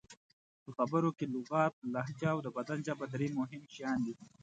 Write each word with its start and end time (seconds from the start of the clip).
په 0.63 0.69
خبرو 0.77 1.09
کې 1.17 1.25
لغت، 1.33 1.73
لهجه 1.93 2.29
او 2.33 2.39
د 2.45 2.47
بدن 2.57 2.79
ژبه 2.87 3.05
درې 3.13 3.27
مهم 3.39 3.61
شیان 3.73 3.99
دي. 4.05 4.13